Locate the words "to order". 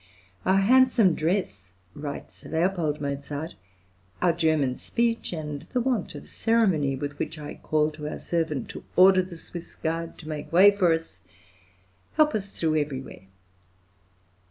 8.69-9.21